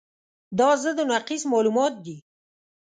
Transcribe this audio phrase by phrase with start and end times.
[0.59, 2.17] دا ضد او نقیض معلومات دي.